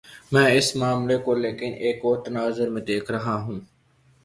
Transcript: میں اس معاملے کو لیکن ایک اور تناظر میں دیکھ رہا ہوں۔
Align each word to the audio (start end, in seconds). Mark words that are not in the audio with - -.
میں 0.31 0.49
اس 0.57 0.75
معاملے 0.75 1.17
کو 1.17 1.33
لیکن 1.35 1.73
ایک 1.73 1.99
اور 2.03 2.17
تناظر 2.25 2.69
میں 2.69 2.81
دیکھ 2.81 3.11
رہا 3.11 3.35
ہوں۔ 3.43 3.59